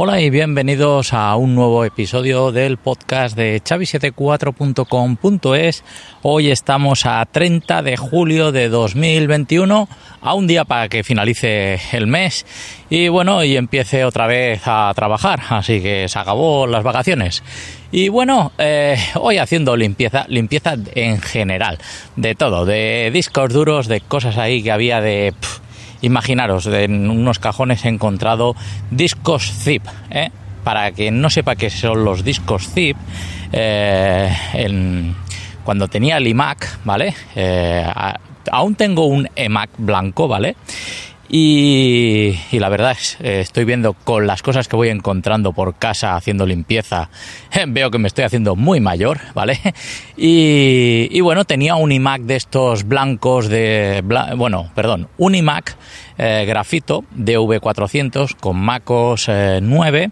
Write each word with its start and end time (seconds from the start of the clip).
Hola 0.00 0.20
y 0.20 0.30
bienvenidos 0.30 1.12
a 1.12 1.34
un 1.34 1.56
nuevo 1.56 1.84
episodio 1.84 2.52
del 2.52 2.76
podcast 2.76 3.36
de 3.36 3.60
chavi74.com.es. 3.60 5.82
Hoy 6.22 6.52
estamos 6.52 7.04
a 7.04 7.26
30 7.26 7.82
de 7.82 7.96
julio 7.96 8.52
de 8.52 8.68
2021, 8.68 9.88
a 10.20 10.34
un 10.34 10.46
día 10.46 10.64
para 10.64 10.88
que 10.88 11.02
finalice 11.02 11.80
el 11.90 12.06
mes 12.06 12.46
y 12.88 13.08
bueno, 13.08 13.42
y 13.42 13.56
empiece 13.56 14.04
otra 14.04 14.28
vez 14.28 14.62
a 14.66 14.92
trabajar, 14.94 15.40
así 15.48 15.82
que 15.82 16.08
se 16.08 16.18
acabó 16.20 16.68
las 16.68 16.84
vacaciones. 16.84 17.42
Y 17.90 18.08
bueno, 18.08 18.52
eh, 18.56 18.96
hoy 19.16 19.38
haciendo 19.38 19.76
limpieza, 19.76 20.26
limpieza 20.28 20.76
en 20.94 21.20
general, 21.20 21.80
de 22.14 22.36
todo, 22.36 22.66
de 22.66 23.10
discos 23.12 23.52
duros, 23.52 23.88
de 23.88 24.00
cosas 24.00 24.38
ahí 24.38 24.62
que 24.62 24.70
había 24.70 25.00
de... 25.00 25.34
Imaginaros, 26.02 26.66
en 26.66 27.10
unos 27.10 27.38
cajones 27.38 27.84
he 27.84 27.88
encontrado 27.88 28.54
discos 28.90 29.52
zip. 29.52 29.84
¿eh? 30.10 30.30
Para 30.64 30.92
quien 30.92 31.20
no 31.20 31.30
sepa 31.30 31.56
qué 31.56 31.70
son 31.70 32.04
los 32.04 32.24
discos 32.24 32.68
zip, 32.68 32.96
eh, 33.52 34.30
cuando 35.64 35.88
tenía 35.88 36.18
el 36.18 36.26
iMac, 36.26 36.78
¿vale? 36.84 37.14
Eh, 37.34 37.84
aún 38.50 38.74
tengo 38.74 39.06
un 39.06 39.28
eMac 39.34 39.70
blanco, 39.78 40.28
¿vale? 40.28 40.56
Y, 41.30 42.38
la 42.52 42.70
verdad 42.70 42.92
es, 42.92 43.18
eh, 43.20 43.40
estoy 43.40 43.64
viendo 43.64 43.92
con 43.92 44.26
las 44.26 44.42
cosas 44.42 44.66
que 44.66 44.76
voy 44.76 44.88
encontrando 44.88 45.52
por 45.52 45.74
casa 45.74 46.16
haciendo 46.16 46.46
limpieza, 46.46 47.10
veo 47.68 47.90
que 47.90 47.98
me 47.98 48.08
estoy 48.08 48.24
haciendo 48.24 48.56
muy 48.56 48.80
mayor, 48.80 49.20
¿vale? 49.34 49.60
Y, 50.20 51.20
bueno, 51.20 51.44
tenía 51.44 51.76
un 51.76 51.92
iMac 51.92 52.22
de 52.22 52.34
estos 52.34 52.88
blancos 52.88 53.48
de, 53.48 54.02
bueno, 54.36 54.68
perdón, 54.74 55.08
un 55.16 55.36
iMac 55.36 55.76
eh, 56.16 56.44
grafito 56.44 57.04
de 57.12 57.38
V400 57.38 58.34
con 58.34 58.56
MacOS 58.56 59.30
9 59.62 60.02
eh, 60.02 60.10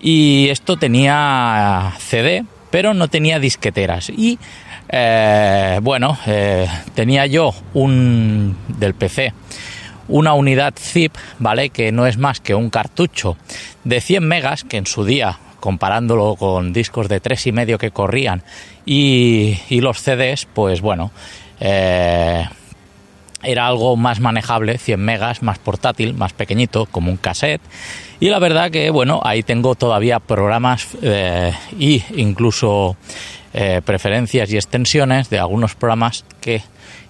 y 0.00 0.48
esto 0.48 0.78
tenía 0.78 1.92
CD, 1.98 2.44
pero 2.70 2.94
no 2.94 3.08
tenía 3.08 3.38
disqueteras. 3.38 4.08
Y 4.08 4.38
bueno, 5.82 6.16
tenía 6.94 7.26
yo 7.26 7.52
un 7.74 8.56
del 8.68 8.94
PC 8.94 9.34
una 10.08 10.34
unidad 10.34 10.74
zip, 10.78 11.14
¿vale? 11.38 11.70
Que 11.70 11.92
no 11.92 12.06
es 12.06 12.18
más 12.18 12.40
que 12.40 12.54
un 12.54 12.70
cartucho 12.70 13.36
de 13.84 14.00
100 14.00 14.26
megas, 14.26 14.64
que 14.64 14.76
en 14.76 14.86
su 14.86 15.04
día, 15.04 15.38
comparándolo 15.60 16.36
con 16.36 16.72
discos 16.72 17.08
de 17.08 17.20
tres 17.20 17.46
y 17.46 17.52
medio 17.52 17.78
que 17.78 17.90
corrían 17.90 18.42
y, 18.84 19.58
los 19.70 20.00
CDs, 20.00 20.46
pues 20.52 20.80
bueno, 20.80 21.10
eh, 21.60 22.44
era 23.42 23.66
algo 23.66 23.96
más 23.96 24.20
manejable, 24.20 24.78
100 24.78 25.00
megas, 25.00 25.42
más 25.42 25.58
portátil, 25.58 26.14
más 26.14 26.32
pequeñito, 26.32 26.86
como 26.86 27.10
un 27.10 27.16
cassette. 27.16 27.62
Y 28.18 28.30
la 28.30 28.38
verdad 28.38 28.70
que, 28.70 28.90
bueno, 28.90 29.20
ahí 29.24 29.42
tengo 29.42 29.74
todavía 29.74 30.20
programas 30.20 30.96
e 31.02 31.52
incluso 32.16 32.96
eh, 33.58 33.80
preferencias 33.84 34.50
y 34.52 34.56
extensiones 34.56 35.30
de 35.30 35.38
algunos 35.38 35.74
programas 35.74 36.24
que 36.40 36.62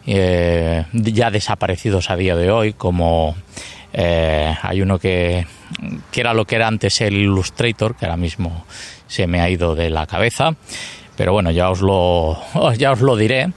eh, 0.06 0.84
ya 0.92 1.30
desaparecidos 1.30 2.10
a 2.10 2.16
día 2.16 2.36
de 2.36 2.50
hoy, 2.50 2.72
como 2.72 3.36
eh, 3.92 4.54
hay 4.62 4.82
uno 4.82 4.98
que, 4.98 5.46
que 6.10 6.20
era 6.20 6.34
lo 6.34 6.44
que 6.44 6.56
era 6.56 6.68
antes 6.68 7.00
el 7.00 7.14
Illustrator, 7.14 7.96
que 7.96 8.06
ahora 8.06 8.16
mismo 8.16 8.64
se 9.08 9.26
me 9.26 9.40
ha 9.40 9.50
ido 9.50 9.74
de 9.74 9.90
la 9.90 10.06
cabeza, 10.06 10.54
pero 11.16 11.32
bueno, 11.32 11.50
ya 11.50 11.70
os 11.70 11.80
lo, 11.80 12.38
ya 12.78 12.92
os 12.92 13.00
lo 13.00 13.16
diré. 13.16 13.48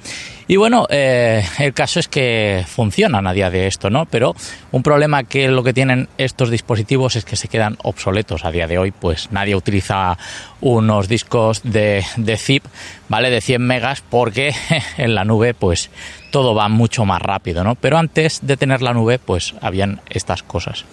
Y 0.50 0.58
bueno, 0.58 0.88
eh, 0.90 1.46
el 1.60 1.76
caso 1.76 2.00
es 2.00 2.08
que 2.08 2.66
funcionan 2.66 3.28
a 3.28 3.34
día 3.34 3.52
de 3.52 3.68
esto, 3.68 3.92
¿no? 3.92 4.08
Pero 4.08 4.34
un 4.72 4.82
problema 4.82 5.24
que 5.24 5.48
lo 5.48 5.64
que 5.64 5.74
tienen 5.74 6.10
estos 6.18 6.50
dispositivos 6.50 7.16
es 7.16 7.24
que 7.24 7.36
se 7.36 7.48
quedan 7.48 7.78
obsoletos 7.84 8.44
a 8.46 8.50
día 8.50 8.66
de 8.66 8.80
hoy, 8.80 8.90
pues 8.90 9.32
nadie 9.32 9.56
utiliza 9.56 10.18
unos 10.60 11.08
discos 11.08 11.62
de, 11.62 12.04
de 12.18 12.38
zip, 12.38 12.66
¿vale? 13.10 13.30
De 13.30 13.42
100 13.42 13.62
megas 13.62 14.02
porque 14.02 14.52
en 14.98 15.14
la 15.14 15.24
nube 15.24 15.54
pues 15.54 15.92
todo 16.32 16.56
va 16.56 16.68
mucho 16.68 17.06
más 17.06 17.22
rápido, 17.22 17.64
¿no? 17.64 17.76
Pero 17.76 18.00
antes 18.00 18.40
de 18.42 18.58
tener 18.58 18.82
la 18.82 18.96
nube 18.96 19.20
pues 19.20 19.54
habían 19.62 20.02
estas 20.10 20.42
cosas. 20.42 20.84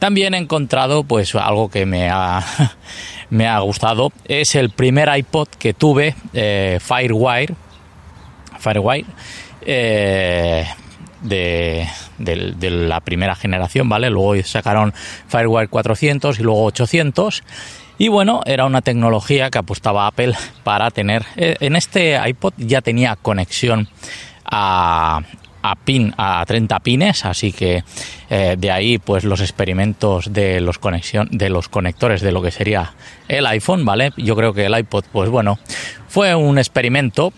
También 0.00 0.34
he 0.34 0.38
encontrado 0.38 1.04
pues 1.04 1.36
algo 1.36 1.70
que 1.70 1.86
me 1.86 2.10
ha, 2.10 2.44
me 3.30 3.46
ha 3.46 3.60
gustado, 3.60 4.10
es 4.26 4.56
el 4.56 4.70
primer 4.70 5.08
iPod 5.16 5.46
que 5.56 5.72
tuve, 5.72 6.16
eh, 6.32 6.80
Firewire, 6.80 7.54
Firewire, 8.64 9.04
eh, 9.66 10.66
de, 11.20 11.86
la 12.70 13.00
primera 13.00 13.34
generación, 13.34 13.88
¿vale? 13.88 14.10
Luego 14.10 14.42
sacaron 14.42 14.94
Firewire 15.28 15.68
400 15.68 16.38
y 16.38 16.42
luego 16.42 16.64
800. 16.64 17.42
Y 17.98 18.08
bueno, 18.08 18.40
era 18.44 18.64
una 18.66 18.82
tecnología 18.82 19.50
que 19.50 19.58
apostaba 19.58 20.06
Apple 20.06 20.34
para 20.64 20.90
tener. 20.90 21.24
Eh, 21.36 21.56
en 21.60 21.76
este 21.76 22.18
iPod 22.26 22.54
ya 22.56 22.80
tenía 22.80 23.16
conexión 23.16 23.88
a, 24.44 25.22
pin 25.84 26.12
a 26.16 26.44
30 26.44 26.80
pines, 26.80 27.24
así 27.24 27.52
que 27.52 27.84
eh, 28.28 28.56
de 28.58 28.70
ahí 28.70 28.98
pues 28.98 29.24
los 29.24 29.40
experimentos 29.40 30.32
de 30.32 30.60
los 30.60 30.78
conexión 30.78 31.28
de 31.30 31.48
los 31.48 31.68
conectores 31.68 32.20
de 32.20 32.32
lo 32.32 32.42
que 32.42 32.50
sería 32.50 32.94
el 33.28 33.46
iPhone, 33.46 33.84
¿vale? 33.84 34.12
Yo 34.16 34.36
creo 34.36 34.52
que 34.52 34.66
el 34.66 34.76
iPod 34.76 35.04
pues 35.12 35.30
bueno, 35.30 35.58
fue 36.08 36.34
un 36.34 36.58
experimento 36.58 37.32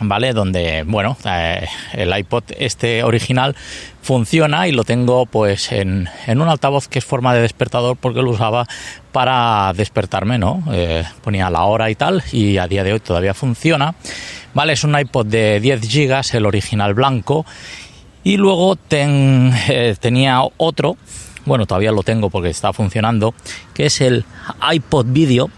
¿vale? 0.00 0.32
Donde, 0.32 0.84
bueno, 0.84 1.16
eh, 1.24 1.66
el 1.92 2.16
iPod 2.16 2.44
este 2.58 3.02
original 3.02 3.56
funciona 4.02 4.68
y 4.68 4.72
lo 4.72 4.84
tengo 4.84 5.26
pues 5.26 5.72
en, 5.72 6.08
en, 6.26 6.40
un 6.40 6.48
altavoz 6.48 6.88
que 6.88 7.00
es 7.00 7.04
forma 7.04 7.34
de 7.34 7.40
despertador 7.40 7.96
porque 7.96 8.22
lo 8.22 8.30
usaba 8.30 8.66
para 9.12 9.72
despertarme, 9.74 10.38
¿no? 10.38 10.62
Eh, 10.70 11.04
ponía 11.22 11.50
la 11.50 11.64
hora 11.64 11.90
y 11.90 11.94
tal 11.94 12.22
y 12.32 12.58
a 12.58 12.68
día 12.68 12.84
de 12.84 12.92
hoy 12.92 13.00
todavía 13.00 13.34
funciona, 13.34 13.94
¿vale? 14.54 14.74
Es 14.74 14.84
un 14.84 14.98
iPod 14.98 15.26
de 15.26 15.60
10 15.60 15.80
GB, 15.80 16.36
el 16.36 16.46
original 16.46 16.94
blanco 16.94 17.44
y 18.22 18.36
luego 18.36 18.76
eh, 18.90 19.96
tenía 19.98 20.40
otro, 20.56 20.96
bueno, 21.44 21.66
todavía 21.66 21.92
lo 21.92 22.02
tengo 22.02 22.28
porque 22.30 22.50
está 22.50 22.72
funcionando, 22.72 23.34
que 23.72 23.86
es 23.86 24.00
el 24.00 24.24
iPod 24.72 25.06
Video 25.08 25.50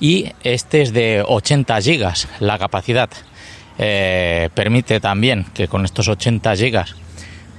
y 0.00 0.32
este 0.42 0.82
es 0.82 0.92
de 0.92 1.24
80 1.26 1.80
GB 1.80 2.12
la 2.40 2.58
capacidad 2.58 3.08
eh, 3.78 4.50
permite 4.54 5.00
también 5.00 5.46
que 5.52 5.68
con 5.68 5.84
estos 5.84 6.08
80 6.08 6.54
gigas 6.56 6.94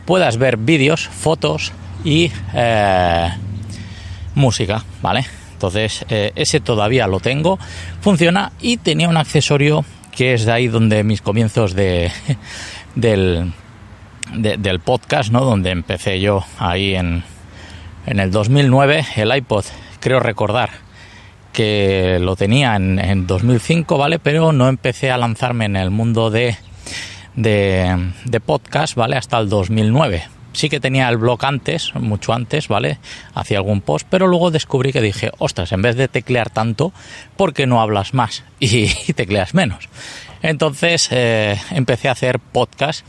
puedas 0.05 0.37
ver 0.37 0.57
vídeos, 0.57 1.07
fotos 1.07 1.73
y 2.03 2.31
eh, 2.53 3.29
música, 4.35 4.83
¿vale? 5.01 5.25
Entonces 5.53 6.05
eh, 6.09 6.31
ese 6.35 6.59
todavía 6.59 7.07
lo 7.07 7.19
tengo, 7.19 7.59
funciona 8.01 8.51
y 8.61 8.77
tenía 8.77 9.09
un 9.09 9.17
accesorio 9.17 9.83
que 10.15 10.33
es 10.33 10.45
de 10.45 10.51
ahí 10.51 10.67
donde 10.67 11.03
mis 11.03 11.21
comienzos 11.21 11.73
de, 11.73 12.11
del, 12.95 13.51
del 14.33 14.79
podcast, 14.79 15.31
¿no? 15.31 15.43
Donde 15.43 15.71
empecé 15.71 16.21
yo 16.21 16.45
ahí 16.59 16.95
en, 16.95 17.23
en 18.05 18.19
el 18.19 18.31
2009, 18.31 19.05
el 19.17 19.35
iPod, 19.35 19.65
creo 19.99 20.19
recordar 20.19 20.84
que 21.55 22.19
lo 22.19 22.35
tenía 22.35 22.75
en, 22.75 23.25
2005, 23.25 23.97
¿vale? 23.97 24.19
Pero 24.19 24.51
no 24.51 24.67
empecé 24.67 25.09
a 25.09 25.17
lanzarme 25.17 25.65
en 25.65 25.77
el 25.77 25.89
mundo 25.89 26.29
de, 26.29 26.57
de, 27.35 28.39
podcast, 28.45 28.95
¿vale? 28.95 29.15
Hasta 29.15 29.39
el 29.39 29.47
2009. 29.47 30.27
Sí 30.51 30.69
que 30.69 30.81
tenía 30.81 31.07
el 31.09 31.17
blog 31.17 31.43
antes, 31.45 31.95
mucho 31.95 32.33
antes, 32.33 32.67
¿vale? 32.67 32.99
Hacía 33.33 33.57
algún 33.57 33.81
post, 33.81 34.05
pero 34.09 34.27
luego 34.27 34.51
descubrí 34.51 34.91
que 34.91 35.01
dije, 35.01 35.31
ostras, 35.37 35.71
en 35.71 35.81
vez 35.81 35.95
de 35.95 36.09
teclear 36.09 36.49
tanto, 36.49 36.91
¿por 37.37 37.53
qué 37.53 37.67
no 37.67 37.81
hablas 37.81 38.13
más 38.13 38.43
y, 38.59 38.87
tecleas 39.13 39.53
menos? 39.53 39.87
Entonces 40.41 41.07
eh, 41.11 41.57
empecé 41.71 42.09
a 42.09 42.11
hacer 42.11 42.39
podcast 42.39 43.05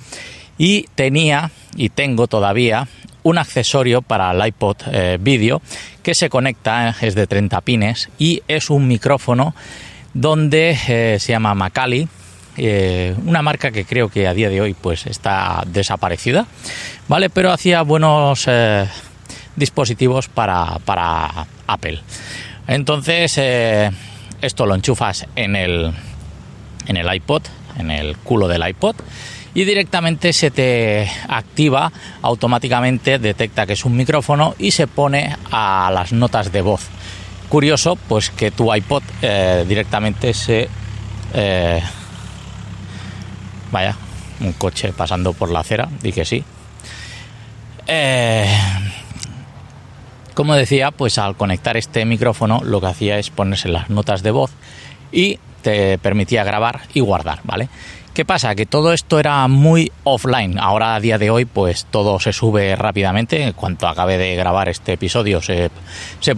y 0.56 0.84
tenía 0.94 1.50
y 1.76 1.88
tengo 1.88 2.28
todavía 2.28 2.88
un 3.26 3.38
accesorio 3.38 4.02
para 4.02 4.30
el 4.30 4.46
iPod 4.46 4.76
eh, 4.92 5.18
Video 5.20 5.60
que 6.04 6.14
se 6.14 6.30
conecta, 6.30 6.94
es 7.00 7.16
de 7.16 7.26
30 7.26 7.60
pines 7.62 8.08
y 8.20 8.44
es 8.46 8.70
un 8.70 8.86
micrófono 8.86 9.52
donde 10.14 10.78
eh, 10.86 11.16
se 11.18 11.32
llama 11.32 11.52
Macali, 11.56 12.06
eh, 12.56 13.16
una 13.24 13.42
marca 13.42 13.72
que 13.72 13.84
creo 13.84 14.10
que 14.10 14.28
a 14.28 14.32
día 14.32 14.48
de 14.48 14.60
hoy 14.60 14.74
pues 14.74 15.06
está 15.06 15.64
desaparecida, 15.66 16.46
¿vale? 17.08 17.28
Pero 17.28 17.50
hacía 17.50 17.82
buenos 17.82 18.48
dispositivos 19.56 20.28
para, 20.28 20.78
para, 20.84 21.48
Apple. 21.66 22.00
Entonces, 22.68 23.40
esto 24.40 24.66
lo 24.66 24.74
enchufas 24.76 25.26
en 25.34 25.56
el, 25.56 25.92
en 26.86 26.96
el 26.96 27.12
iPod, 27.12 27.42
en 27.78 27.90
el 27.90 28.16
culo 28.16 28.48
del 28.48 28.66
iPod 28.66 28.96
y 29.54 29.64
directamente 29.64 30.32
se 30.32 30.50
te 30.50 31.10
activa 31.28 31.90
automáticamente, 32.22 33.18
detecta 33.18 33.66
que 33.66 33.72
es 33.72 33.84
un 33.84 33.96
micrófono 33.96 34.54
y 34.58 34.70
se 34.70 34.86
pone 34.86 35.34
a 35.50 35.90
las 35.92 36.12
notas 36.12 36.52
de 36.52 36.60
voz. 36.60 36.88
Curioso, 37.48 37.96
pues 37.96 38.30
que 38.30 38.50
tu 38.50 38.74
iPod 38.74 39.02
eh, 39.22 39.64
directamente 39.66 40.34
se... 40.34 40.68
Eh, 41.32 41.82
vaya, 43.72 43.96
un 44.40 44.52
coche 44.52 44.92
pasando 44.92 45.32
por 45.32 45.50
la 45.50 45.60
acera, 45.60 45.88
di 46.02 46.12
que 46.12 46.24
sí. 46.24 46.44
Eh, 47.86 48.46
Como 50.36 50.54
decía, 50.54 50.90
pues 50.90 51.16
al 51.16 51.34
conectar 51.34 51.78
este 51.78 52.04
micrófono 52.04 52.60
lo 52.62 52.82
que 52.82 52.88
hacía 52.88 53.18
es 53.18 53.30
ponerse 53.30 53.70
las 53.70 53.88
notas 53.88 54.22
de 54.22 54.32
voz 54.32 54.50
y 55.10 55.38
te 55.66 55.98
permitía 55.98 56.44
grabar 56.44 56.82
y 56.94 57.00
guardar, 57.00 57.40
¿vale? 57.42 57.68
¿Qué 58.14 58.24
pasa? 58.24 58.54
Que 58.54 58.66
todo 58.66 58.92
esto 58.92 59.18
era 59.18 59.48
muy 59.48 59.90
offline. 60.04 60.60
Ahora 60.60 60.94
a 60.94 61.00
día 61.00 61.18
de 61.18 61.28
hoy 61.28 61.44
pues 61.44 61.86
todo 61.86 62.20
se 62.20 62.32
sube 62.32 62.76
rápidamente. 62.76 63.42
En 63.42 63.52
cuanto 63.52 63.88
acabe 63.88 64.16
de 64.16 64.36
grabar 64.36 64.68
este 64.68 64.92
episodio 64.92 65.42
se, 65.42 65.70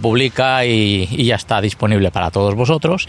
publica 0.01 0.65
y, 0.65 1.05
ya 1.23 1.35
está 1.35 1.61
disponible 1.61 2.09
para 2.09 2.31
todos 2.31 2.55
vosotros. 2.55 3.07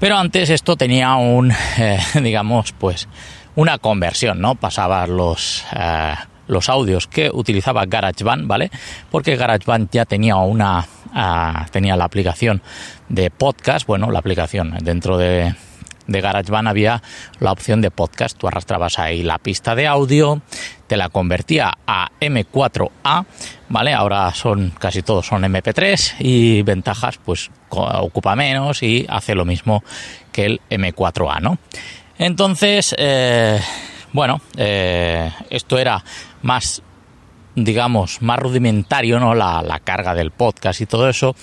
Pero 0.00 0.16
antes 0.16 0.50
esto 0.50 0.74
tenía 0.74 1.14
un, 1.14 1.52
eh, 1.78 2.00
digamos, 2.20 2.72
pues 2.72 3.08
una 3.54 3.78
conversión, 3.78 4.40
¿no? 4.40 4.56
Pasabas 4.56 5.08
los... 5.08 5.64
Eh, 5.72 6.14
los 6.48 6.68
audios 6.68 7.06
que 7.06 7.30
utilizaba 7.32 7.86
GarageBand, 7.86 8.48
¿vale? 8.48 8.72
Porque 9.08 9.36
GarageBand 9.36 9.88
ya 9.92 10.04
tenía 10.04 10.34
una 10.34 10.84
tenía 11.70 11.96
la 11.96 12.04
aplicación 12.04 12.62
de 13.08 13.30
podcast, 13.30 13.86
bueno, 13.86 14.10
la 14.10 14.18
aplicación 14.18 14.76
dentro 14.82 15.18
de 15.18 15.54
de 16.10 16.20
GarageBand 16.20 16.68
había 16.68 17.02
la 17.38 17.52
opción 17.52 17.80
de 17.80 17.90
podcast. 17.90 18.36
Tú 18.36 18.48
arrastrabas 18.48 18.98
ahí 18.98 19.22
la 19.22 19.38
pista 19.38 19.74
de 19.76 19.86
audio, 19.86 20.42
te 20.88 20.96
la 20.96 21.08
convertía 21.08 21.72
a 21.86 22.08
M4A, 22.20 23.24
¿vale? 23.68 23.94
Ahora 23.94 24.34
son 24.34 24.72
casi 24.78 25.02
todos 25.02 25.26
son 25.26 25.44
MP3 25.44 26.16
y 26.18 26.62
ventajas, 26.62 27.18
pues 27.24 27.50
ocupa 27.68 28.34
menos 28.34 28.82
y 28.82 29.06
hace 29.08 29.36
lo 29.36 29.44
mismo 29.44 29.84
que 30.32 30.46
el 30.46 30.60
M4A, 30.68 31.40
¿no? 31.40 31.58
Entonces, 32.18 32.94
eh, 32.98 33.60
bueno, 34.12 34.40
eh, 34.56 35.30
esto 35.48 35.78
era 35.78 36.04
más 36.42 36.82
digamos, 37.54 38.22
más 38.22 38.38
rudimentario, 38.38 39.20
¿no? 39.20 39.34
La, 39.34 39.62
la, 39.62 39.80
carga 39.80 40.14
del 40.14 40.30
podcast 40.30 40.80
y 40.80 40.86
todo 40.86 41.08
eso, 41.08 41.34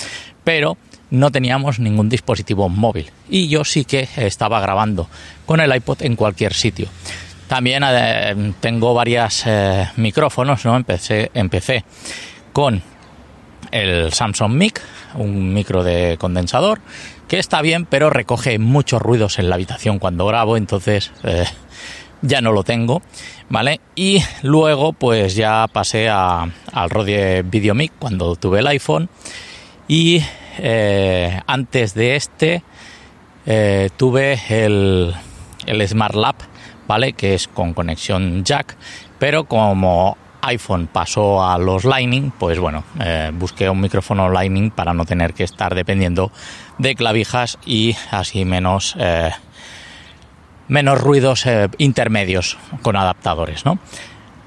pero 0.44 0.78
no 1.10 1.32
teníamos 1.32 1.80
ningún 1.80 2.10
dispositivo 2.10 2.70
móvil 2.70 3.12
y 3.30 3.48
yo 3.48 3.64
sí 3.64 3.86
que 3.86 4.08
estaba 4.18 4.60
grabando 4.60 5.08
con 5.46 5.60
el 5.60 5.74
iPod 5.74 6.02
en 6.02 6.16
cualquier 6.16 6.54
sitio. 6.54 6.90
También 7.48 7.84
eh, 7.86 8.54
tengo 8.60 8.94
varios 8.94 9.44
eh, 9.46 9.88
micrófonos, 9.96 10.66
¿no? 10.66 10.76
Empecé, 10.76 11.32
empecé 11.34 11.86
con 12.52 12.82
el 13.72 14.12
Samsung 14.12 14.52
Mic, 14.52 14.82
un 15.16 15.54
micro 15.54 15.84
de 15.84 16.18
condensador, 16.20 16.82
que 17.28 17.40
está 17.40 17.62
bien, 17.62 17.86
pero 17.86 18.10
recoge 18.10 18.60
muchos 18.60 19.02
ruidos 19.02 19.40
en 19.40 19.50
la 19.50 19.56
habitación 19.56 20.00
cuando 20.00 20.26
grabo, 20.26 20.58
entonces 20.58 21.12
eh, 21.24 21.46
ya 22.22 22.42
no 22.42 22.52
lo 22.52 22.64
tengo, 22.64 23.02
¿vale? 23.50 23.80
Y 23.96 24.22
luego 24.42 24.94
pues 24.94 25.36
ya 25.36 25.68
pasé 25.72 26.10
a, 26.10 26.48
al 26.72 26.90
Rode 26.90 27.44
VideoMic 27.44 27.94
cuando 28.00 28.36
tuve 28.36 28.60
el 28.60 28.68
iPhone 28.68 29.10
y 29.88 30.22
eh, 30.60 31.40
antes 31.46 31.94
de 31.94 32.16
este 32.16 32.64
eh, 33.46 33.90
tuve 33.96 34.40
el, 34.50 35.14
el 35.66 35.88
Smart 35.88 36.16
Lab, 36.16 36.36
¿vale? 36.88 37.14
Que 37.14 37.34
es 37.34 37.48
con 37.48 37.74
conexión 37.74 38.44
jack, 38.44 38.76
pero 39.20 39.46
como 39.46 40.18
iPhone 40.42 40.88
pasó 40.88 41.44
a 41.44 41.58
los 41.58 41.84
Lightning, 41.84 42.32
pues 42.32 42.60
bueno, 42.60 42.84
eh, 43.00 43.32
busqué 43.34 43.70
un 43.70 43.82
micrófono 43.82 44.30
Lightning 44.30 44.72
para 44.72 44.94
no 44.94 45.06
tener 45.06 45.34
que 45.34 45.44
estar 45.44 45.76
dependiendo 45.76 46.32
de 46.78 46.96
clavijas 46.96 47.58
y 47.66 47.96
así 48.12 48.46
menos, 48.46 48.96
menos 50.68 51.00
ruidos 51.00 51.46
intermedios 51.78 52.58
con 52.82 52.96
adaptadores, 52.96 53.66
¿no? 53.66 53.80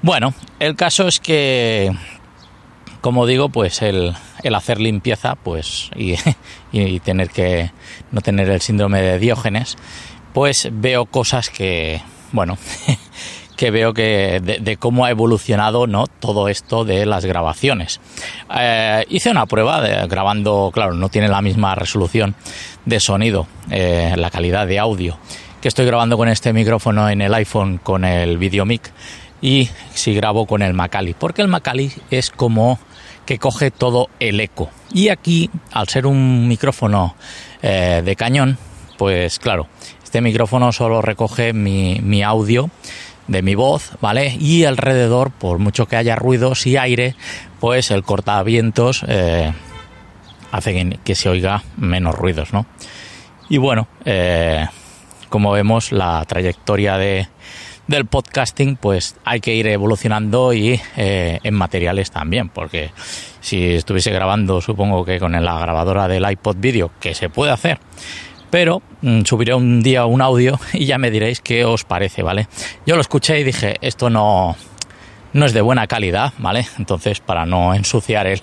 Bueno, 0.01 0.33
el 0.59 0.75
caso 0.75 1.07
es 1.07 1.19
que 1.19 1.91
como 3.01 3.25
digo, 3.25 3.49
pues 3.49 3.81
el, 3.81 4.15
hacer 4.55 4.79
limpieza, 4.79 5.35
pues 5.35 5.89
y, 6.71 6.99
tener 6.99 7.29
que 7.29 7.71
no 8.11 8.21
tener 8.21 8.49
el 8.49 8.61
síndrome 8.61 9.01
de 9.01 9.19
Diógenes, 9.19 9.75
pues 10.33 10.69
veo 10.71 11.05
cosas 11.07 11.49
que, 11.49 12.01
bueno, 12.31 12.57
que 13.57 13.71
veo 13.71 13.93
que 13.93 14.39
de, 14.39 14.77
cómo 14.77 15.05
ha 15.05 15.09
evolucionado 15.09 15.87
no 15.87 16.05
todo 16.07 16.47
esto 16.47 16.85
de 16.85 17.05
las 17.05 17.25
grabaciones. 17.25 17.99
Eh, 18.55 19.05
hice 19.09 19.31
una 19.31 19.47
prueba 19.47 19.81
de, 19.81 20.07
grabando, 20.07 20.69
claro, 20.71 20.93
no 20.93 21.09
tiene 21.09 21.27
la 21.27 21.41
misma 21.41 21.75
resolución 21.75 22.35
de 22.85 22.99
sonido, 22.99 23.47
eh, 23.71 24.13
la 24.15 24.29
calidad 24.29 24.67
de 24.67 24.79
audio 24.79 25.17
que 25.61 25.67
estoy 25.67 25.85
grabando 25.85 26.17
con 26.17 26.27
este 26.27 26.53
micrófono 26.53 27.07
en 27.07 27.21
el 27.21 27.33
iPhone 27.35 27.77
con 27.77 28.03
el 28.03 28.39
VideoMic 28.39 28.91
y 29.41 29.69
si 29.93 30.13
grabo 30.15 30.47
con 30.47 30.63
el 30.63 30.73
Macali, 30.73 31.13
porque 31.13 31.43
el 31.43 31.47
Macali 31.47 31.91
es 32.09 32.31
como 32.31 32.79
que 33.25 33.37
coge 33.37 33.69
todo 33.69 34.09
el 34.19 34.39
eco. 34.39 34.71
Y 34.91 35.09
aquí, 35.09 35.49
al 35.71 35.87
ser 35.87 36.07
un 36.07 36.47
micrófono 36.47 37.15
eh, 37.61 38.01
de 38.03 38.15
cañón, 38.15 38.57
pues 38.97 39.37
claro, 39.37 39.67
este 40.03 40.21
micrófono 40.21 40.71
solo 40.71 41.01
recoge 41.01 41.53
mi, 41.53 42.23
audio 42.23 42.71
de 43.27 43.43
mi 43.43 43.53
voz, 43.53 43.91
¿vale? 44.01 44.35
Y 44.39 44.65
alrededor, 44.65 45.31
por 45.31 45.59
mucho 45.59 45.87
que 45.87 45.95
haya 45.95 46.15
ruidos 46.15 46.65
y 46.65 46.77
aire, 46.77 47.15
pues 47.59 47.91
el 47.91 48.03
cortavientos 48.03 49.05
eh, 49.07 49.53
hace 50.51 50.97
que, 51.03 51.15
se 51.15 51.29
oiga 51.29 51.63
menos 51.77 52.15
ruidos, 52.15 52.51
¿no? 52.51 52.65
Y 53.47 53.57
bueno, 53.57 53.87
eh, 54.05 54.65
como 55.31 55.51
vemos, 55.51 55.91
la 55.93 56.23
trayectoria 56.25 56.97
de, 56.97 57.27
del 57.87 58.05
podcasting, 58.05 58.75
pues 58.75 59.15
hay 59.23 59.39
que 59.39 59.55
ir 59.55 59.65
evolucionando 59.65 60.53
y 60.53 60.79
eh, 60.97 61.39
en 61.41 61.53
materiales 61.55 62.11
también, 62.11 62.49
porque 62.49 62.91
si 63.39 63.73
estuviese 63.73 64.11
grabando, 64.11 64.61
supongo 64.61 65.05
que 65.05 65.19
con 65.19 65.31
la 65.31 65.59
grabadora 65.59 66.07
del 66.09 66.29
iPod 66.29 66.57
Video, 66.57 66.91
que 66.99 67.15
se 67.15 67.29
puede 67.29 67.51
hacer, 67.51 67.79
pero 68.49 68.81
mm, 69.01 69.21
subiré 69.21 69.55
un 69.55 69.81
día 69.81 70.05
un 70.05 70.21
audio 70.21 70.59
y 70.73 70.85
ya 70.85 70.97
me 70.97 71.09
diréis 71.09 71.39
qué 71.39 71.63
os 71.63 71.85
parece, 71.85 72.23
¿vale? 72.23 72.47
Yo 72.85 72.95
lo 72.95 73.01
escuché 73.01 73.39
y 73.39 73.43
dije, 73.45 73.77
esto 73.81 74.09
no, 74.09 74.57
no 75.33 75.45
es 75.45 75.53
de 75.53 75.61
buena 75.61 75.87
calidad, 75.87 76.33
¿vale? 76.37 76.67
Entonces, 76.77 77.19
para 77.19 77.45
no 77.45 77.73
ensuciar 77.73 78.27
el, 78.27 78.41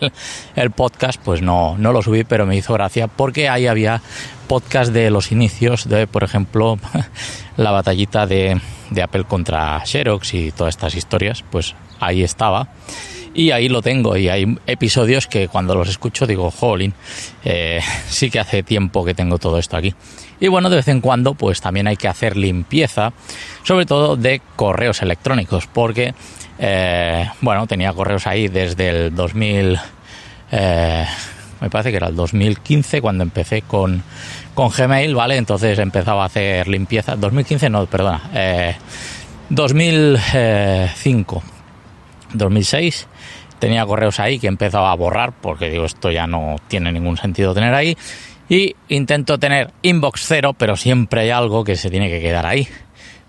el, 0.56 0.70
podcast, 0.70 1.20
pues 1.22 1.42
no, 1.42 1.76
no 1.78 1.92
lo 1.92 2.02
subí, 2.02 2.24
pero 2.24 2.46
me 2.46 2.56
hizo 2.56 2.72
gracia 2.74 3.08
porque 3.08 3.48
ahí 3.48 3.66
había 3.66 4.00
podcast 4.46 4.92
de 4.92 5.10
los 5.10 5.30
inicios 5.32 5.88
de, 5.88 6.06
por 6.06 6.24
ejemplo, 6.24 6.78
la 7.56 7.70
batallita 7.70 8.26
de, 8.26 8.60
de 8.90 9.02
Apple 9.02 9.24
contra 9.24 9.80
Xerox 9.84 10.34
y 10.34 10.52
todas 10.52 10.74
estas 10.74 10.94
historias, 10.94 11.44
pues 11.50 11.74
ahí 12.00 12.22
estaba. 12.22 12.68
Y 13.34 13.50
ahí 13.52 13.68
lo 13.68 13.82
tengo, 13.82 14.16
y 14.16 14.28
hay 14.28 14.58
episodios 14.66 15.26
que 15.26 15.48
cuando 15.48 15.74
los 15.74 15.88
escucho 15.88 16.26
digo, 16.26 16.50
jolín, 16.50 16.94
eh, 17.44 17.80
sí 18.08 18.30
que 18.30 18.40
hace 18.40 18.62
tiempo 18.62 19.04
que 19.04 19.14
tengo 19.14 19.38
todo 19.38 19.58
esto 19.58 19.76
aquí. 19.76 19.94
Y 20.40 20.48
bueno, 20.48 20.70
de 20.70 20.76
vez 20.76 20.88
en 20.88 21.00
cuando, 21.00 21.34
pues 21.34 21.60
también 21.60 21.86
hay 21.86 21.96
que 21.96 22.08
hacer 22.08 22.36
limpieza, 22.36 23.12
sobre 23.64 23.86
todo 23.86 24.16
de 24.16 24.40
correos 24.56 25.02
electrónicos, 25.02 25.66
porque 25.66 26.14
eh, 26.58 27.28
bueno, 27.40 27.66
tenía 27.66 27.92
correos 27.92 28.26
ahí 28.26 28.48
desde 28.48 28.88
el 28.88 29.14
2000, 29.14 29.78
eh, 30.52 31.06
me 31.60 31.70
parece 31.70 31.90
que 31.90 31.96
era 31.96 32.08
el 32.08 32.16
2015 32.16 33.00
cuando 33.00 33.24
empecé 33.24 33.62
con, 33.62 34.02
con 34.54 34.70
Gmail, 34.70 35.14
¿vale? 35.14 35.36
Entonces 35.36 35.78
empezaba 35.78 36.22
a 36.22 36.26
hacer 36.26 36.68
limpieza. 36.68 37.16
2015 37.16 37.70
no, 37.70 37.86
perdona. 37.86 38.22
2005, 39.50 41.42
2006 42.34 43.08
tenía 43.58 43.84
correos 43.86 44.20
ahí 44.20 44.38
que 44.38 44.46
empezaba 44.46 44.92
a 44.92 44.94
borrar 44.94 45.32
porque 45.32 45.70
digo 45.70 45.84
esto 45.84 46.10
ya 46.10 46.26
no 46.26 46.56
tiene 46.68 46.92
ningún 46.92 47.16
sentido 47.16 47.54
tener 47.54 47.74
ahí 47.74 47.96
y 48.48 48.74
intento 48.88 49.38
tener 49.38 49.72
inbox 49.82 50.24
cero 50.26 50.54
pero 50.56 50.76
siempre 50.76 51.22
hay 51.22 51.30
algo 51.30 51.64
que 51.64 51.76
se 51.76 51.90
tiene 51.90 52.08
que 52.08 52.20
quedar 52.20 52.46
ahí 52.46 52.68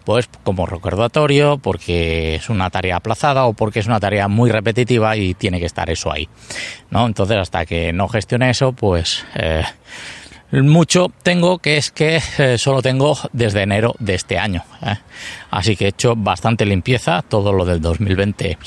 pues 0.09 0.27
como 0.43 0.65
recordatorio, 0.65 1.59
porque 1.59 2.33
es 2.33 2.49
una 2.49 2.71
tarea 2.71 2.95
aplazada 2.95 3.45
o 3.45 3.53
porque 3.53 3.79
es 3.79 3.85
una 3.85 3.99
tarea 3.99 4.27
muy 4.27 4.49
repetitiva 4.49 5.15
y 5.15 5.35
tiene 5.35 5.59
que 5.59 5.67
estar 5.67 5.87
eso 5.91 6.11
ahí. 6.11 6.27
¿no? 6.89 7.05
Entonces, 7.05 7.37
hasta 7.37 7.63
que 7.67 7.93
no 7.93 8.07
gestione 8.07 8.49
eso, 8.49 8.71
pues 8.71 9.23
eh, 9.35 9.63
mucho 10.51 11.11
tengo 11.21 11.59
que 11.59 11.77
es 11.77 11.91
que 11.91 12.19
eh, 12.39 12.57
solo 12.57 12.81
tengo 12.81 13.15
desde 13.33 13.61
enero 13.61 13.93
de 13.99 14.15
este 14.15 14.39
año. 14.39 14.63
¿eh? 14.81 14.95
Así 15.51 15.75
que 15.75 15.85
he 15.85 15.89
hecho 15.89 16.15
bastante 16.15 16.65
limpieza, 16.65 17.21
todo 17.21 17.53
lo 17.53 17.63
del 17.63 17.79
2020 17.79 18.57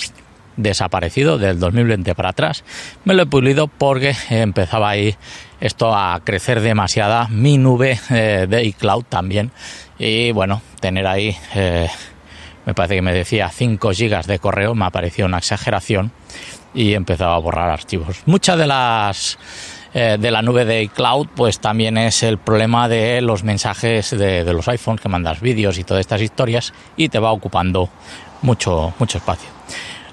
desaparecido 0.62 1.38
del 1.38 1.58
2020 1.58 2.14
para 2.14 2.30
atrás. 2.30 2.64
Me 3.04 3.14
lo 3.14 3.22
he 3.22 3.26
pulido 3.26 3.68
porque 3.68 4.14
empezaba 4.30 4.90
ahí 4.90 5.16
esto 5.60 5.94
a 5.94 6.20
crecer 6.24 6.60
demasiada. 6.60 7.28
Mi 7.28 7.58
nube 7.58 7.98
de 8.08 8.64
iCloud 8.64 9.04
también 9.04 9.52
y 10.02 10.32
bueno, 10.32 10.62
tener 10.80 11.06
ahí, 11.06 11.36
eh, 11.54 11.88
me 12.66 12.74
parece 12.74 12.96
que 12.96 13.02
me 13.02 13.14
decía 13.14 13.48
5 13.48 13.92
gigas 13.92 14.26
de 14.26 14.40
correo, 14.40 14.74
me 14.74 14.90
pareció 14.90 15.26
una 15.26 15.38
exageración 15.38 16.10
y 16.74 16.94
empezaba 16.94 17.36
a 17.36 17.38
borrar 17.38 17.70
archivos. 17.70 18.22
Muchas 18.26 18.58
de 18.58 18.66
las 18.66 19.38
eh, 19.94 20.16
de 20.18 20.30
la 20.32 20.42
nube 20.42 20.64
de 20.64 20.82
iCloud, 20.82 21.28
pues 21.36 21.60
también 21.60 21.98
es 21.98 22.24
el 22.24 22.38
problema 22.38 22.88
de 22.88 23.20
los 23.20 23.44
mensajes 23.44 24.10
de, 24.10 24.42
de 24.42 24.52
los 24.52 24.66
iPhones 24.66 25.00
que 25.00 25.08
mandas 25.08 25.40
vídeos 25.40 25.78
y 25.78 25.84
todas 25.84 26.00
estas 26.00 26.20
historias 26.20 26.72
y 26.96 27.08
te 27.08 27.20
va 27.20 27.30
ocupando 27.30 27.88
mucho, 28.42 28.92
mucho 28.98 29.18
espacio. 29.18 29.51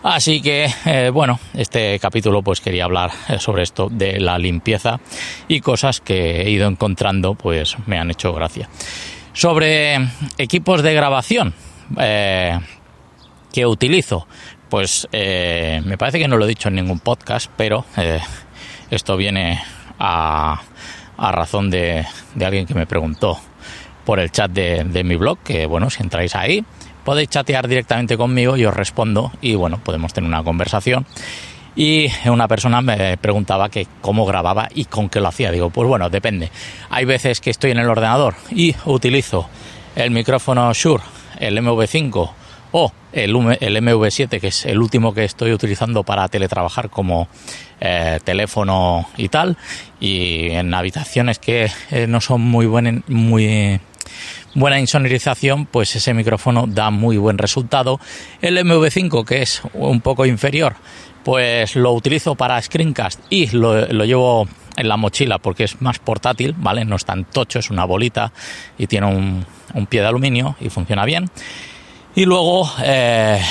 Así 0.04 0.42
que, 0.42 0.70
eh, 0.86 1.10
bueno, 1.14 1.40
este 1.54 2.00
capítulo 2.00 2.42
pues 2.42 2.62
quería 2.62 2.86
hablar 2.86 3.12
eh, 3.28 3.38
sobre 3.38 3.64
esto 3.64 3.90
de 3.92 4.20
la 4.20 4.38
limpieza 4.38 5.00
y 5.50 5.60
cosas 5.60 6.00
que 6.00 6.42
he 6.42 6.50
ido 6.50 6.70
encontrando 6.70 7.36
pues 7.36 7.76
me 7.86 8.00
han 8.00 8.10
hecho 8.10 8.34
gracia. 8.34 8.70
Sobre 9.34 9.98
equipos 10.38 10.84
de 10.84 10.94
grabación 10.94 11.54
eh, 12.00 12.58
que 13.52 13.66
utilizo, 13.66 14.26
pues 14.70 15.08
me 15.12 15.98
parece 15.98 16.20
que 16.20 16.28
no 16.28 16.38
lo 16.38 16.46
he 16.46 16.48
dicho 16.48 16.70
en 16.70 16.76
ningún 16.76 17.00
podcast, 17.00 17.50
pero 17.58 17.86
esto 18.92 19.18
viene 19.18 19.60
a, 19.98 20.62
razón 21.18 21.70
de, 21.70 22.06
alguien 22.40 22.68
que 22.68 22.76
me 22.76 22.86
preguntó 22.86 23.40
por 24.06 24.20
el 24.20 24.32
chat 24.32 24.52
de, 24.52 24.84
de 24.84 25.04
mi 25.04 25.16
blog, 25.16 25.40
que 25.40 25.66
bueno, 25.66 25.90
si 25.90 26.04
entráis 26.04 26.36
ahí, 26.36 26.64
podéis 27.10 27.30
chatear 27.30 27.68
directamente 27.68 28.18
conmigo, 28.18 28.56
yo 28.56 28.70
os 28.70 28.76
respondo 28.76 29.32
y 29.42 29.56
bueno, 29.56 29.80
podemos 29.84 30.14
tener 30.14 30.28
una 30.28 30.44
conversación. 30.44 31.08
Y 31.76 32.08
una 32.26 32.48
persona 32.48 32.84
me 32.84 33.18
preguntaba 33.18 33.70
que 33.70 33.88
cómo 34.00 34.28
grababa 34.28 34.70
y 34.76 34.86
con 34.86 35.10
qué 35.10 35.20
lo 35.20 35.30
hacía. 35.30 35.50
Digo, 35.50 35.72
pues 35.72 35.88
bueno, 35.88 36.12
depende. 36.12 36.52
Hay 36.92 37.06
veces 37.06 37.42
que 37.42 37.50
estoy 37.50 37.72
en 37.72 37.80
el 37.80 37.90
ordenador 37.90 38.36
y 38.52 38.76
utilizo 38.86 39.50
el 39.96 40.12
micrófono 40.12 40.72
Shure, 40.72 41.02
el 41.40 41.58
MV5 41.58 42.30
o 42.74 42.92
el, 43.12 43.34
MV7, 43.34 44.40
que 44.40 44.50
es 44.50 44.68
el 44.68 44.80
último 44.80 45.12
que 45.12 45.24
estoy 45.24 45.52
utilizando 45.52 46.04
para 46.04 46.28
teletrabajar 46.28 46.92
como 46.92 47.28
eh, 47.82 48.20
teléfono 48.24 49.10
y 49.18 49.30
tal. 49.30 49.58
Y 50.00 50.52
en 50.52 50.72
habitaciones 50.76 51.40
que 51.40 51.72
eh, 51.90 52.06
no 52.06 52.22
son 52.22 52.42
muy, 52.42 52.68
buenas, 52.68 53.02
muy 53.08 53.80
buena 54.56 54.80
insonorización, 54.80 55.66
pues 55.66 55.96
ese 55.96 56.14
micrófono 56.14 56.66
da 56.68 56.90
muy 56.90 57.18
buen 57.18 57.38
resultado. 57.38 58.00
El 58.42 58.58
MV5, 58.58 59.26
que 59.26 59.42
es 59.42 59.62
un 59.74 60.02
poco 60.02 60.26
inferior, 60.26 60.76
pues 61.24 61.76
lo 61.76 61.92
utilizo 61.94 62.36
para 62.36 62.62
screencast 62.62 63.20
y 63.30 63.48
lo, 63.56 63.86
llevo 64.06 64.48
en 64.78 64.88
la 64.88 64.98
mochila 64.98 65.38
porque 65.38 65.66
es 65.66 65.82
más 65.82 66.00
portátil, 66.00 66.56
¿vale? 66.58 66.86
No 66.86 66.96
es 66.96 67.06
tan 67.06 67.26
tocho, 67.26 67.60
es 67.60 67.70
una 67.70 67.86
bolita 67.86 68.32
y 68.78 68.88
tiene 68.88 69.08
un, 69.08 69.46
pie 69.88 70.02
de 70.02 70.08
aluminio 70.08 70.56
y 70.60 70.70
funciona 70.70 71.06
bien. 71.06 71.30
Y 72.16 72.26
luego 72.26 72.70
eh, 72.84 73.42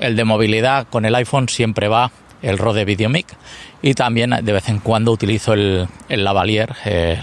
el 0.00 0.16
de 0.16 0.24
movilidad 0.24 0.88
con 0.88 1.04
el 1.04 1.14
iPhone 1.14 1.48
siempre 1.48 1.88
va 1.88 2.10
el 2.42 2.58
Rode 2.58 2.84
VideoMic 2.84 3.26
y 3.82 3.94
también 3.94 4.30
de 4.42 4.52
vez 4.52 4.68
en 4.68 4.78
cuando 4.80 5.12
utilizo 5.12 5.52
el, 5.52 5.88
lavalier, 6.08 6.74
eh, 6.84 7.20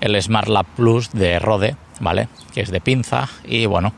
el 0.00 0.20
Smart 0.20 0.48
Lab 0.48 0.66
Plus 0.74 1.10
de 1.12 1.38
Rode, 1.38 1.76
¿vale? 2.02 2.28
Que 2.52 2.60
es 2.60 2.70
de 2.70 2.80
pinza 2.80 3.28
y 3.44 3.64
bueno, 3.64 3.94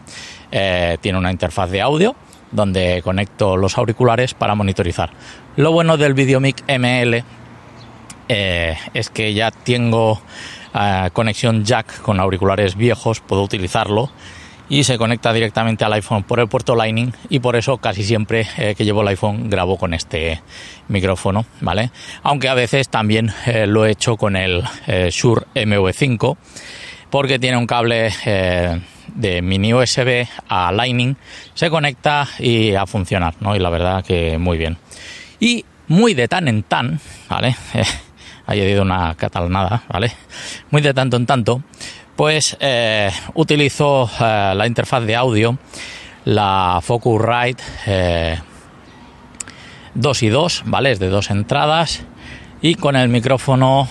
eh, 0.52 0.98
tiene 1.00 1.18
una 1.18 1.32
interfaz 1.32 1.70
de 1.70 1.80
audio 1.80 2.14
donde 2.52 3.00
conecto 3.02 3.56
los 3.56 3.76
auriculares 3.78 4.34
para 4.34 4.54
monitorizar. 4.54 5.10
Lo 5.56 5.72
bueno 5.72 5.96
del 5.96 6.14
VideoMic 6.14 6.62
ML 6.68 7.24
eh, 8.28 8.76
es 8.92 9.10
que 9.10 9.34
ya 9.34 9.50
tengo 9.50 10.20
eh, 10.74 11.08
conexión 11.12 11.64
jack 11.64 12.02
con 12.02 12.20
auriculares 12.20 12.76
viejos, 12.76 13.20
puedo 13.20 13.42
utilizarlo 13.42 14.10
y 14.68 14.84
se 14.84 14.98
conecta 14.98 15.32
directamente 15.32 15.84
al 15.84 15.94
iPhone 15.94 16.22
por 16.22 16.40
el 16.40 16.48
puerto 16.48 16.74
Lightning 16.76 17.12
y 17.30 17.40
por 17.40 17.56
eso 17.56 17.78
casi 17.78 18.02
siempre 18.02 18.46
que 18.56 18.84
llevo 18.84 19.02
el 19.02 19.08
iPhone 19.08 19.50
grabo 19.50 19.76
con 19.76 19.92
este 19.92 20.40
micrófono, 20.88 21.44
¿vale? 21.60 21.90
Aunque 22.22 22.48
a 22.48 22.54
veces 22.54 22.88
también 22.88 23.30
lo 23.66 23.84
he 23.84 23.90
hecho 23.90 24.16
con 24.16 24.36
el 24.36 24.62
Shure 25.10 25.42
MV5 25.54 26.36
porque 27.14 27.38
tiene 27.38 27.56
un 27.56 27.68
cable 27.68 28.10
eh, 28.26 28.80
de 29.14 29.40
mini 29.40 29.72
USB 29.72 30.26
a 30.48 30.72
Lightning, 30.72 31.14
se 31.54 31.70
conecta 31.70 32.26
y 32.40 32.74
a 32.74 32.86
funcionar, 32.86 33.36
¿no? 33.38 33.54
Y 33.54 33.60
la 33.60 33.70
verdad 33.70 34.04
que 34.04 34.36
muy 34.36 34.58
bien. 34.58 34.78
Y 35.38 35.64
muy 35.86 36.14
de 36.14 36.26
tan 36.26 36.48
en 36.48 36.64
tan, 36.64 36.98
¿vale? 37.30 37.54
Eh, 37.72 37.84
ha 38.46 38.50
añadido 38.50 38.82
una 38.82 39.14
catalanada, 39.14 39.84
¿vale? 39.88 40.10
Muy 40.72 40.82
de 40.82 40.92
tanto 40.92 41.16
en 41.16 41.24
tanto, 41.24 41.62
pues 42.16 42.56
eh, 42.58 43.12
utilizo 43.34 44.10
la 44.18 44.66
interfaz 44.66 45.04
de 45.04 45.14
audio, 45.14 45.56
la 46.24 46.80
Focusrite 46.82 47.62
2 49.94 50.22
y 50.24 50.28
2, 50.30 50.62
¿vale? 50.66 50.90
Es 50.90 50.98
de 50.98 51.10
dos 51.10 51.30
entradas 51.30 52.02
y 52.60 52.74
con 52.74 52.96
el 52.96 53.08
micrófono 53.08 53.86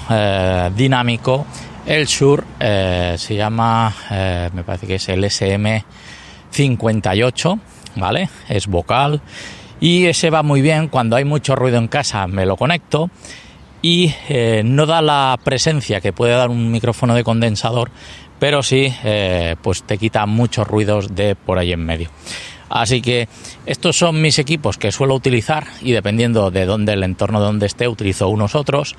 dinámico 0.76 1.46
el 1.86 2.06
Shure 2.06 2.44
eh, 2.60 3.16
se 3.18 3.36
llama, 3.36 3.94
eh, 4.10 4.50
me 4.54 4.64
parece 4.64 4.88
que 4.88 4.96
es 4.96 5.10
el 5.10 5.24
SM58, 5.24 7.60
¿vale? 7.96 8.30
Es 8.48 8.68
vocal 8.68 9.22
y 9.80 10.06
ese 10.06 10.30
va 10.30 10.44
muy 10.44 10.62
bien 10.62 10.88
cuando 10.88 11.16
hay 11.16 11.26
mucho 11.26 11.56
ruido 11.56 11.78
en 11.78 11.88
casa, 11.88 12.28
me 12.28 12.46
lo 12.46 12.58
conecto 12.58 13.10
y 13.82 14.14
eh, 14.30 14.62
no 14.64 14.86
da 14.86 15.02
la 15.02 15.40
presencia 15.44 16.00
que 16.00 16.14
puede 16.14 16.34
dar 16.34 16.50
un 16.50 16.72
micrófono 16.72 17.16
de 17.16 17.24
condensador, 17.24 17.90
pero 18.40 18.64
sí, 18.64 18.94
pues 19.62 19.84
te 19.84 19.98
quita 19.98 20.26
muchos 20.26 20.68
ruidos 20.68 21.16
de 21.16 21.36
por 21.36 21.58
ahí 21.58 21.72
en 21.72 21.86
medio. 21.86 22.10
Así 22.74 23.04
que 23.04 23.28
estos 23.68 23.96
son 23.96 24.20
mis 24.20 24.40
equipos 24.40 24.80
que 24.80 24.92
suelo 24.92 25.14
utilizar 25.14 25.68
y 25.82 25.92
dependiendo 25.92 26.50
de 26.50 26.66
dónde 26.66 26.94
el 26.94 27.04
entorno 27.04 27.40
de 27.40 27.46
donde 27.46 27.68
esté 27.68 27.88
utilizo 27.88 28.30
unos 28.30 28.56
otros. 28.56 28.96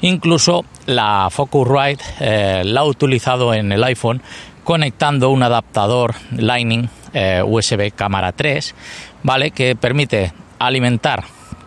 Incluso 0.00 0.64
la 0.86 1.28
Focusrite 1.30 2.02
eh, 2.20 2.62
la 2.64 2.80
he 2.80 2.84
utilizado 2.84 3.52
en 3.52 3.70
el 3.70 3.84
iPhone 3.84 4.22
conectando 4.64 5.28
un 5.28 5.42
adaptador 5.42 6.14
Lightning 6.38 6.88
eh, 7.12 7.42
USB 7.44 7.92
cámara 7.94 8.32
3, 8.32 8.74
¿vale? 9.22 9.50
Que 9.50 9.76
permite 9.76 10.32
alimentar 10.58 11.24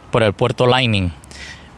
por 0.10 0.24
el 0.24 0.34
puerto 0.34 0.66
Lightning 0.66 1.12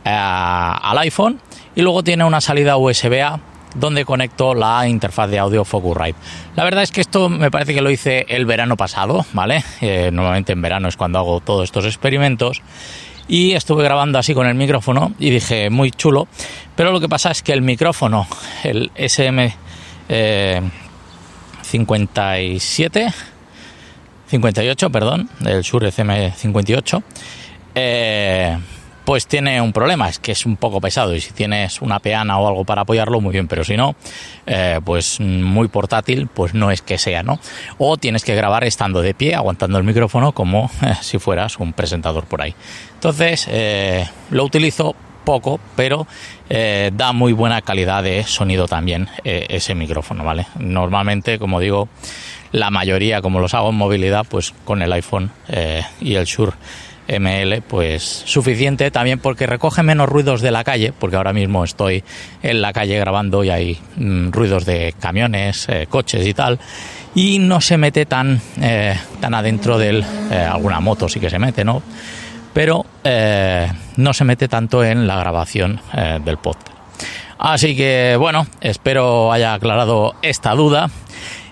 eh, 0.05 0.09
al 0.09 0.97
iPhone 0.99 1.41
y 1.75 1.81
luego 1.81 2.03
tiene 2.03 2.23
una 2.23 2.39
salida 2.39 2.77
USB 2.77 3.21
A 3.21 3.37
donde 3.75 4.05
conecto 4.05 4.53
la 4.53 4.87
interfaz 4.87 5.29
de 5.29 5.39
audio 5.39 5.65
Focusrite. 5.65 6.17
La 6.55 6.63
verdad 6.63 6.83
es 6.83 6.91
que 6.91 7.01
esto 7.01 7.29
me 7.29 7.51
parece 7.51 7.73
que 7.73 7.81
lo 7.81 7.89
hice 7.89 8.25
el 8.29 8.45
verano 8.45 8.77
pasado, 8.77 9.25
¿vale? 9.33 9.63
Eh, 9.81 10.09
normalmente 10.11 10.53
en 10.53 10.61
verano 10.61 10.87
es 10.87 10.97
cuando 10.97 11.19
hago 11.19 11.39
todos 11.39 11.63
estos 11.65 11.85
experimentos. 11.85 12.61
Y 13.27 13.53
estuve 13.53 13.83
grabando 13.83 14.19
así 14.19 14.33
con 14.33 14.47
el 14.47 14.55
micrófono 14.55 15.13
y 15.17 15.29
dije, 15.29 15.69
muy 15.69 15.91
chulo. 15.91 16.27
Pero 16.75 16.91
lo 16.91 16.99
que 16.99 17.07
pasa 17.07 17.31
es 17.31 17.41
que 17.41 17.53
el 17.53 17.61
micrófono, 17.61 18.27
el 18.63 18.91
SM 18.95 19.53
57, 21.61 23.13
58, 24.27 24.89
perdón, 24.89 25.29
el 25.45 25.61
Shure 25.61 25.89
SM58, 25.89 27.03
eh, 27.75 28.57
pues 29.05 29.27
tiene 29.27 29.59
un 29.61 29.73
problema, 29.73 30.07
es 30.07 30.19
que 30.19 30.31
es 30.31 30.45
un 30.45 30.55
poco 30.55 30.79
pesado 30.79 31.13
y 31.15 31.21
si 31.21 31.31
tienes 31.31 31.81
una 31.81 31.99
peana 31.99 32.39
o 32.39 32.47
algo 32.47 32.63
para 32.63 32.81
apoyarlo, 32.81 33.19
muy 33.19 33.33
bien, 33.33 33.47
pero 33.47 33.63
si 33.63 33.75
no, 33.75 33.95
eh, 34.45 34.79
pues 34.83 35.19
muy 35.19 35.67
portátil, 35.67 36.27
pues 36.27 36.53
no 36.53 36.71
es 36.71 36.81
que 36.81 36.97
sea, 36.97 37.23
¿no? 37.23 37.39
O 37.77 37.97
tienes 37.97 38.23
que 38.23 38.35
grabar 38.35 38.63
estando 38.63 39.01
de 39.01 39.13
pie, 39.13 39.35
aguantando 39.35 39.77
el 39.77 39.83
micrófono 39.83 40.31
como 40.31 40.69
eh, 40.81 40.93
si 41.01 41.19
fueras 41.19 41.59
un 41.59 41.73
presentador 41.73 42.25
por 42.25 42.41
ahí. 42.41 42.55
Entonces, 42.93 43.47
eh, 43.49 44.07
lo 44.29 44.45
utilizo 44.45 44.95
poco, 45.25 45.59
pero 45.77 46.05
da 46.49 47.13
muy 47.13 47.31
buena 47.31 47.61
calidad 47.61 48.03
de 48.03 48.23
sonido 48.23 48.67
también 48.67 49.07
ese 49.23 49.73
micrófono, 49.73 50.25
¿vale? 50.25 50.47
Normalmente, 50.59 51.39
como 51.39 51.61
digo, 51.61 51.87
la 52.51 52.69
mayoría, 52.69 53.21
como 53.21 53.39
los 53.39 53.53
hago 53.53 53.69
en 53.69 53.75
movilidad, 53.75 54.25
pues 54.29 54.53
con 54.65 54.81
el 54.81 54.91
iPhone 54.91 55.31
y 56.01 56.15
el 56.15 56.25
Shure 56.25 56.51
ml 57.07 57.61
pues 57.61 58.03
suficiente 58.25 58.91
también 58.91 59.19
porque 59.19 59.47
recoge 59.47 59.83
menos 59.83 60.09
ruidos 60.09 60.41
de 60.41 60.51
la 60.51 60.63
calle 60.63 60.93
porque 60.97 61.15
ahora 61.15 61.33
mismo 61.33 61.63
estoy 61.63 62.03
en 62.41 62.61
la 62.61 62.73
calle 62.73 62.97
grabando 62.99 63.43
y 63.43 63.49
hay 63.49 63.79
mm, 63.97 64.31
ruidos 64.31 64.65
de 64.65 64.93
camiones 64.99 65.67
eh, 65.69 65.87
coches 65.89 66.25
y 66.25 66.33
tal 66.33 66.59
y 67.15 67.39
no 67.39 67.61
se 67.61 67.77
mete 67.77 68.05
tan 68.05 68.41
eh, 68.61 68.97
tan 69.19 69.33
adentro 69.33 69.77
del 69.77 70.03
eh, 70.31 70.37
alguna 70.37 70.79
moto 70.79 71.09
sí 71.09 71.19
que 71.19 71.29
se 71.29 71.39
mete 71.39 71.63
no 71.63 71.81
pero 72.53 72.85
no 73.97 74.13
se 74.13 74.23
mete 74.25 74.47
tanto 74.47 74.83
en 74.83 75.07
la 75.07 75.15
grabación 75.15 75.81
del 76.23 76.37
podcast. 76.37 76.77
Así 77.39 77.75
que 77.75 78.15
bueno 78.19 78.45
espero 78.61 79.33
haya 79.33 79.55
aclarado 79.55 80.13
esta 80.21 80.51
duda 80.51 80.87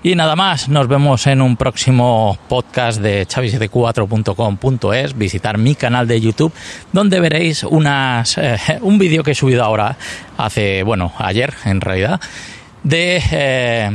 y 0.04 0.16
nada 0.16 0.36
más, 0.36 0.68
nos 0.68 0.88
vemos 0.88 1.28
en 1.28 1.42
un 1.42 1.58
próximo 1.58 2.38
podcast 2.48 3.00
de 3.02 3.28
chavis74.com.es, 3.28 5.18
visitar 5.18 5.58
mi 5.58 5.76
canal 5.76 6.08
de 6.08 6.20
YouTube, 6.20 6.52
donde 6.92 7.20
veréis 7.20 7.64
unas, 7.64 8.38
eh, 8.38 8.58
un 8.82 8.98
vídeo 8.98 9.24
que 9.24 9.32
he 9.32 9.36
subido 9.36 9.64
ahora, 9.64 9.98
hace, 10.38 10.84
bueno, 10.84 11.14
ayer 11.18 11.54
en 11.66 11.82
realidad, 11.82 12.20
de 12.84 13.22
eh, 13.32 13.92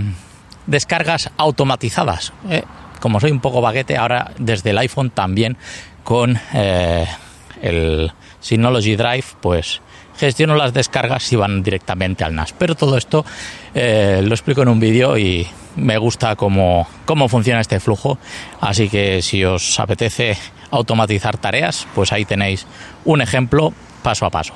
descargas 0.67 1.31
automatizadas. 1.37 2.33
Eh, 2.49 2.63
como 3.01 3.19
soy 3.21 3.33
un 3.33 3.41
poco 3.41 3.61
baguete, 3.61 3.97
ahora 3.97 4.31
desde 4.39 4.71
el 4.71 4.79
iPhone 4.79 5.11
también 5.11 5.57
con 6.05 6.39
el 7.63 8.13
Synology 8.47 8.97
Drive, 8.97 9.25
pues 9.41 9.81
gestiono 10.17 10.55
las 10.55 10.73
descargas 10.73 11.33
y 11.33 11.37
van 11.37 11.63
directamente 11.63 12.25
al 12.25 12.35
NAS. 12.35 12.53
Pero 12.53 12.75
todo 12.75 12.97
esto 12.97 13.25
lo 13.75 14.35
explico 14.35 14.63
en 14.63 14.69
un 14.69 14.81
vídeo 14.81 15.19
y 15.19 15.47
me 15.75 15.99
gusta 15.99 16.37
cómo, 16.37 16.89
cómo 17.05 17.29
funciona 17.29 17.61
este 17.61 17.81
flujo, 17.81 18.19
así 18.61 18.89
que 18.89 19.21
si 19.21 19.45
os 19.45 19.79
apetece 19.79 20.39
automatizar 20.71 21.37
tareas, 21.37 21.87
pues 21.95 22.13
ahí 22.13 22.25
tenéis 22.25 22.67
un 23.05 23.21
ejemplo 23.21 23.75
paso 24.03 24.25
a 24.25 24.31
paso. 24.31 24.55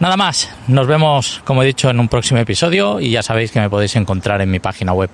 Nada 0.00 0.16
más, 0.16 0.48
nos 0.68 0.86
vemos, 0.86 1.42
como 1.44 1.62
he 1.62 1.66
dicho, 1.66 1.90
en 1.90 1.98
un 2.00 2.08
próximo 2.08 2.38
episodio 2.38 3.00
y 3.00 3.10
ya 3.10 3.22
sabéis 3.22 3.50
que 3.50 3.60
me 3.60 3.68
podéis 3.68 3.96
encontrar 3.96 4.40
en 4.40 4.50
mi 4.50 4.60
página 4.60 4.92
web 4.92 5.10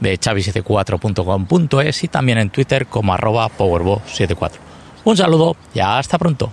de 0.00 0.18
chavi74.com.es 0.18 2.04
y 2.04 2.08
también 2.08 2.38
en 2.38 2.50
Twitter 2.50 2.86
como 2.86 3.12
arroba 3.12 3.48
powerbo74. 3.48 4.52
Un 5.04 5.16
saludo 5.16 5.56
y 5.74 5.80
hasta 5.80 6.18
pronto. 6.18 6.52